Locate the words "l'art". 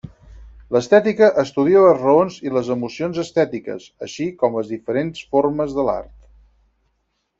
5.91-6.11